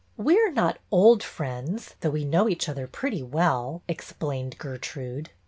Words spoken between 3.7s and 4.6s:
explained